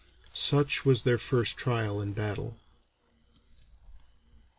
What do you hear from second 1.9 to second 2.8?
in battle.